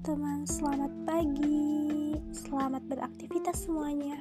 [0.00, 2.16] teman-teman, selamat pagi.
[2.32, 4.16] Selamat beraktivitas semuanya.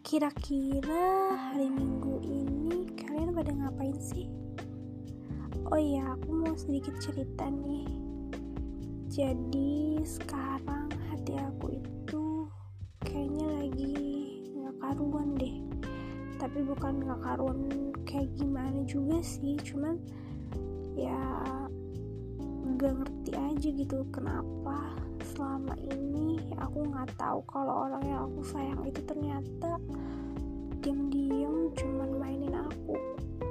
[0.00, 4.24] Kira-kira hari Minggu ini kalian pada ngapain sih?
[5.68, 7.92] Oh iya, aku mau sedikit cerita nih.
[9.12, 12.48] Jadi, sekarang hati aku itu
[13.04, 14.00] kayaknya lagi
[14.56, 15.60] nggak karuan deh.
[16.40, 20.00] Tapi bukan nggak karuan kayak gimana juga sih, cuman
[20.96, 21.20] ya
[22.76, 24.98] gak ngerti aja gitu kenapa
[25.32, 29.78] selama ini aku nggak tahu kalau orang yang aku sayang itu ternyata
[30.82, 32.96] diam-diam cuman mainin aku.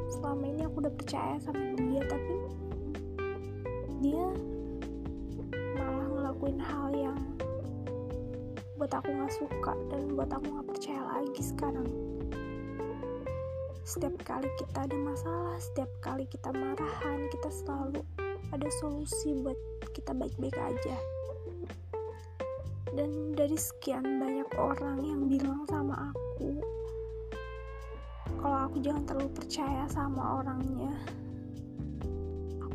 [0.08, 2.36] Selama ini aku udah percaya sama dia tapi
[4.00, 4.26] dia
[5.76, 7.20] malah ngelakuin hal yang
[8.80, 11.90] buat aku nggak suka dan buat aku nggak percaya lagi sekarang.
[13.88, 18.04] Setiap kali kita ada masalah setiap kali kita marahan kita selalu
[18.54, 19.58] ada solusi buat
[19.92, 20.98] kita baik-baik aja.
[22.96, 26.58] Dan dari sekian banyak orang yang bilang sama aku
[28.38, 30.94] kalau aku jangan terlalu percaya sama orangnya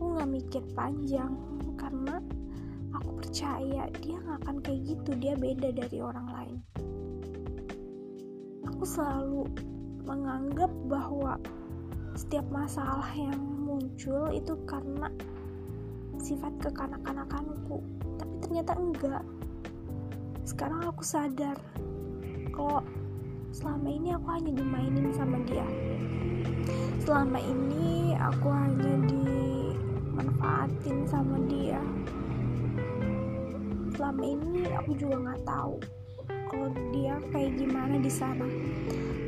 [0.02, 1.32] aku nggak mikir panjang
[1.78, 2.18] karena
[2.90, 6.58] aku percaya dia nggak akan kayak gitu dia beda dari orang lain.
[8.66, 9.46] Aku selalu
[10.02, 11.38] menganggap bahwa
[12.18, 15.06] setiap masalah yang muncul itu karena
[16.22, 17.82] sifat kekanak-kanakanku
[18.14, 19.26] tapi ternyata enggak.
[20.46, 21.58] Sekarang aku sadar
[22.54, 22.86] kalau
[23.50, 25.66] selama ini aku hanya dimainin sama dia.
[27.02, 31.82] Selama ini aku hanya dimanfaatin sama dia.
[33.98, 35.82] Selama ini aku juga nggak tahu
[36.46, 38.46] kalau dia kayak gimana di sana.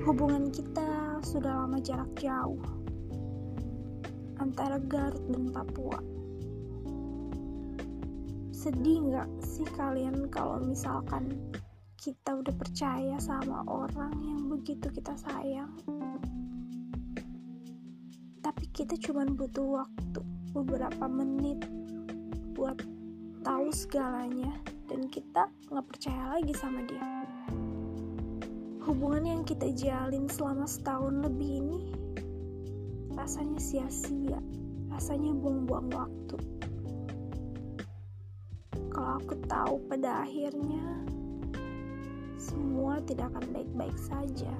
[0.06, 2.60] Hubungan kita sudah lama jarak jauh
[4.38, 6.13] antara Garut dan Papua
[8.64, 11.36] sedih nggak sih kalian kalau misalkan
[12.00, 15.68] kita udah percaya sama orang yang begitu kita sayang?
[18.40, 20.20] Tapi kita cuma butuh waktu
[20.56, 21.60] beberapa menit
[22.56, 22.80] buat
[23.44, 24.56] tahu segalanya
[24.88, 27.04] dan kita nggak percaya lagi sama dia.
[28.80, 31.80] Hubungan yang kita jalin selama setahun lebih ini
[33.12, 34.40] rasanya sia-sia
[34.88, 36.40] rasanya buang-buang waktu
[38.94, 41.02] kalau aku tahu pada akhirnya
[42.38, 44.54] semua tidak akan baik-baik saja.